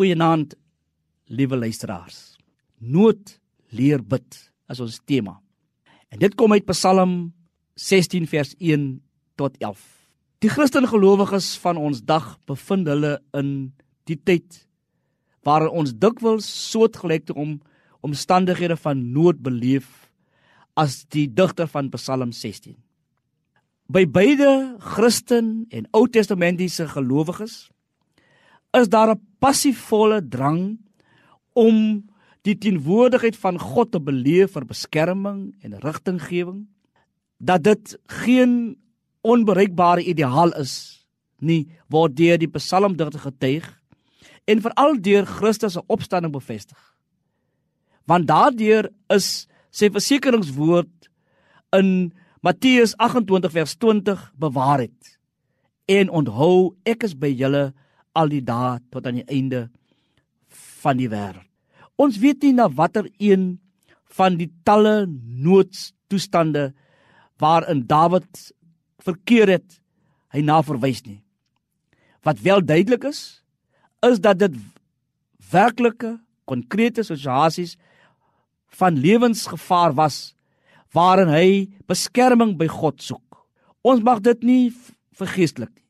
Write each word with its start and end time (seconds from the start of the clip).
Goeienaand, 0.00 0.54
liewe 1.28 1.58
luisteraars. 1.60 2.38
Nood 2.78 3.34
leer 3.76 4.00
bid 4.00 4.36
is 4.72 4.78
ons 4.80 4.94
tema. 5.04 5.34
En 6.08 6.22
dit 6.22 6.32
kom 6.40 6.54
uit 6.56 6.64
Psalm 6.70 7.34
16 7.76 8.24
vers 8.30 8.54
1 8.56 8.86
tot 9.36 9.58
11. 9.60 9.82
Die 10.40 10.48
Christen 10.48 10.88
gelowiges 10.88 11.50
van 11.60 11.76
ons 11.76 12.00
dag 12.00 12.30
bevind 12.48 12.88
hulle 12.88 13.18
in 13.36 13.50
die 14.08 14.16
tyd 14.16 14.62
waarin 15.44 15.76
ons 15.82 15.92
dikwels 15.92 16.48
soortgelyke 16.70 17.36
om 17.36 17.58
omstandighede 18.00 18.78
van 18.80 19.02
nood 19.12 19.42
beleef 19.44 20.08
as 20.80 21.02
die 21.12 21.26
digter 21.28 21.68
van 21.68 21.92
Psalm 21.92 22.32
16. 22.32 22.78
By 23.92 24.06
beide 24.08 24.80
Christen 24.94 25.66
en 25.68 25.92
Ou 25.92 26.06
Testamentiese 26.08 26.88
gelowiges 26.88 27.66
is 28.72 28.88
daar 28.88 29.14
'n 29.14 29.20
passievolle 29.38 30.28
drang 30.28 30.78
om 31.52 32.04
die 32.42 32.58
teenwoordigheid 32.58 33.36
van 33.36 33.58
God 33.58 33.92
te 33.92 34.00
beleef 34.00 34.52
vir 34.52 34.64
beskerming 34.64 35.54
en 35.62 35.78
rigtinggewing? 35.78 36.68
Dat 37.38 37.62
dit 37.62 37.98
geen 38.06 38.76
onbereikbare 39.20 40.02
ideaal 40.02 40.52
is 40.52 41.06
nie 41.38 41.68
word 41.88 42.16
deur 42.16 42.38
die 42.38 42.48
psalmdigter 42.48 43.20
getuig 43.20 43.66
en 44.44 44.60
veral 44.60 45.00
deur 45.00 45.26
Christus 45.26 45.72
se 45.72 45.82
opstanding 45.86 46.32
bevestig. 46.32 46.78
Want 48.04 48.26
daardeur 48.26 48.90
is 49.08 49.46
sy 49.70 49.90
versekeringswoord 49.90 51.10
in 51.76 52.12
Matteus 52.42 52.96
28 52.96 53.52
vers 53.52 53.76
20 53.76 54.32
bewaar 54.40 54.80
het. 54.80 55.18
En 55.86 56.10
onthou 56.10 56.74
ek 56.88 57.04
is 57.04 57.14
by 57.14 57.28
julle 57.28 57.72
al 58.12 58.30
die 58.32 58.42
dae 58.44 58.78
tot 58.90 59.06
aan 59.06 59.20
die 59.20 59.28
einde 59.30 59.68
van 60.82 60.98
die 60.98 61.08
wêreld. 61.10 61.46
Ons 62.00 62.18
weet 62.18 62.42
nie 62.42 62.54
na 62.56 62.68
watter 62.72 63.06
een 63.20 63.58
van 64.16 64.38
die 64.40 64.48
talle 64.64 65.04
noodstoestande 65.44 66.70
waarin 67.40 67.84
Dawid 67.88 68.50
verkeer 69.04 69.52
het 69.56 69.78
hy 70.32 70.42
na 70.44 70.60
verwys 70.64 71.02
nie. 71.04 71.20
Wat 72.24 72.40
wel 72.44 72.64
duidelik 72.64 73.04
is, 73.08 73.42
is 74.04 74.20
dat 74.20 74.40
dit 74.40 74.56
werklike 75.50 76.16
konkrete 76.48 77.04
situasies 77.06 77.76
van 78.80 78.98
lewensgevaar 79.00 79.94
was 79.98 80.32
waarin 80.94 81.30
hy 81.30 81.68
beskerming 81.90 82.56
by 82.58 82.68
God 82.70 83.02
soek. 83.02 83.44
Ons 83.86 84.02
mag 84.04 84.22
dit 84.24 84.42
nie 84.44 84.64
vergeestelik 85.16 85.72
nie. 85.72 85.86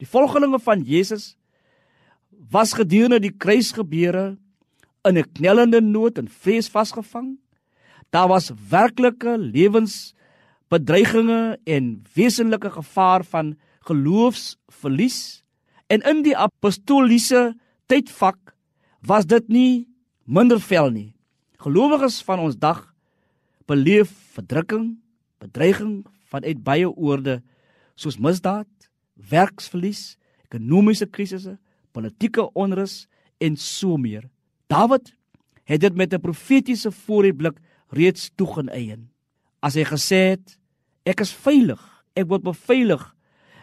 Die 0.00 0.08
volgelinge 0.08 0.60
van 0.64 0.82
Jesus 0.84 1.34
was 2.48 2.72
gedurende 2.72 3.20
die 3.20 3.36
kruisgebeure 3.36 4.38
in 5.04 5.18
'n 5.18 5.32
knellende 5.32 5.80
nood 5.80 6.18
en 6.18 6.28
vrees 6.28 6.68
vasgevang. 6.68 7.38
Daar 8.10 8.28
was 8.28 8.52
werklike 8.68 9.38
lewensbedreigings 9.38 11.56
en 11.64 12.02
wesenlike 12.14 12.70
gevaar 12.70 13.24
van 13.24 13.58
geloofsverlies. 13.80 15.44
En 15.86 16.00
in 16.00 16.22
die 16.22 16.36
apostoliese 16.36 17.56
tydvak 17.86 18.54
was 19.00 19.26
dit 19.26 19.48
nie 19.48 19.88
minder 20.24 20.60
vel 20.60 20.90
nie. 20.90 21.14
Gelowiges 21.56 22.22
van 22.22 22.38
ons 22.38 22.56
dag 22.56 22.94
beleef 23.66 24.10
verdrukking, 24.32 24.98
bedreiging 25.38 26.06
vanuit 26.30 26.62
baie 26.62 26.96
oorde 26.96 27.42
soos 27.94 28.18
misdaad, 28.18 28.68
werksverlies, 29.14 30.16
ekonomiese 30.48 31.06
krisisse, 31.06 31.58
politieke 31.92 32.52
onrus 32.52 33.06
en 33.38 33.56
so 33.56 33.96
meer. 33.96 34.28
Dawid 34.66 35.14
het 35.64 35.80
dit 35.80 35.94
met 35.94 36.12
'n 36.14 36.20
profetiese 36.20 36.92
vooruitblik 36.92 37.58
reeds 37.88 38.30
toegeneien. 38.34 39.10
As 39.60 39.74
hy 39.74 39.84
gesê 39.84 40.34
het: 40.34 40.58
"Ek 41.04 41.20
is 41.20 41.32
veilig, 41.32 42.04
ek 42.14 42.28
word 42.28 42.42
beveilig 42.42 43.14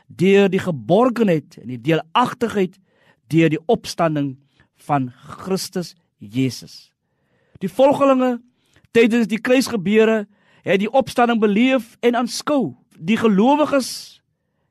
deur 0.07 0.49
die 0.49 0.59
geborgenheid 0.59 1.57
en 1.57 1.67
die 1.67 1.81
deelagtigheid 1.81 2.79
deur 3.27 3.49
die 3.49 3.65
opstanding 3.65 4.37
van 4.75 5.11
Christus 5.11 5.95
Jesus." 6.17 6.91
Die 7.59 7.69
volgelinge 7.69 8.41
tydens 8.91 9.27
die 9.27 9.41
kruisgebeure 9.41 10.27
het 10.61 10.79
die 10.79 10.91
opstanding 10.91 11.39
beleef 11.39 11.97
en 11.99 12.15
aanskou. 12.15 12.75
Die 12.99 13.17
gelowiges 13.17 14.21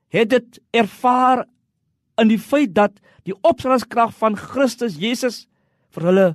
het 0.07 0.29
dit 0.29 0.59
ervaar 0.71 1.45
in 2.17 2.31
die 2.31 2.41
feit 2.41 2.73
dat 2.75 2.97
die 3.27 3.35
opstandingskrag 3.45 4.13
van 4.17 4.37
Christus 4.39 4.97
Jesus 4.97 5.45
vir 5.95 6.09
hulle 6.09 6.27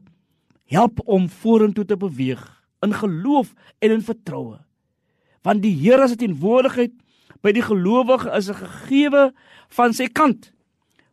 help 0.72 1.00
om 1.04 1.28
vorentoe 1.28 1.84
te 1.84 1.98
beweeg 1.98 2.42
in 2.82 2.94
geloof 2.94 3.52
en 3.78 3.94
in 3.98 4.02
vertroue. 4.02 4.58
Want 5.42 5.62
die 5.62 5.74
Here 5.74 6.08
se 6.08 6.16
teenwoordigheid 6.18 6.94
by 7.42 7.52
die 7.54 7.64
gelowige 7.66 8.30
is 8.36 8.48
'n 8.50 8.54
gegewe 8.54 9.32
van 9.68 9.92
sy 9.92 10.06
kant. 10.06 10.52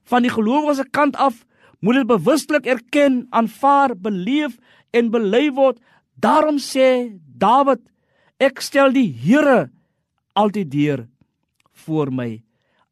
Van 0.04 0.22
die 0.22 0.32
gelowige 0.32 0.76
se 0.76 0.90
kant 0.90 1.16
af 1.16 1.46
moet 1.80 1.96
dit 1.96 2.08
bewustelik 2.08 2.66
erken, 2.66 3.28
aanvaar, 3.30 3.96
beleef 3.96 4.58
en 4.92 5.12
bely 5.12 5.52
word. 5.52 5.80
Daarom 6.20 6.58
sê 6.58 7.20
Dawid, 7.40 7.80
ek 8.40 8.62
stel 8.62 8.92
die 8.92 9.08
Here 9.14 9.70
altyd 10.34 10.72
deur 10.72 11.08
voor 11.86 12.12
my. 12.12 12.44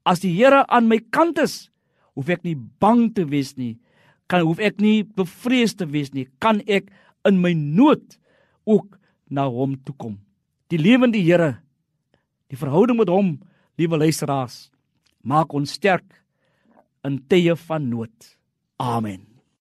As 0.08 0.24
die 0.24 0.32
Here 0.32 0.64
aan 0.72 0.88
my 0.88 1.02
kant 1.12 1.40
is, 1.44 1.68
hoef 2.16 2.32
ek 2.32 2.46
nie 2.48 2.56
bang 2.56 3.10
te 3.16 3.26
wees 3.28 3.58
nie. 3.60 3.76
Kan 4.32 4.46
hoef 4.48 4.62
ek 4.64 4.80
nie 4.84 5.04
bevrees 5.04 5.76
te 5.76 5.88
wees 5.92 6.14
nie. 6.16 6.28
Kan 6.44 6.64
ek 6.68 6.88
in 7.28 7.42
my 7.44 7.52
nood 7.52 8.16
ook 8.68 8.96
na 9.28 9.48
hom 9.52 9.76
toe 9.84 9.96
kom. 10.00 10.18
Die 10.72 10.80
lewende 10.80 11.20
Here, 11.20 11.58
die 12.48 12.60
verhouding 12.60 13.00
met 13.00 13.12
hom, 13.12 13.36
liewe 13.80 14.00
luisteraars, 14.00 14.70
maak 15.28 15.52
ons 15.56 15.76
sterk 15.76 16.08
in 17.08 17.20
tye 17.28 17.56
van 17.68 17.90
nood. 17.92 18.36
Amen. 18.80 19.37